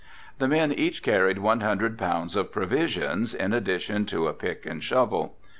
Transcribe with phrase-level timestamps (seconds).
[0.39, 4.83] The men each carried one hundred pounds of provisions in addition to a pick and
[4.83, 5.37] shovel.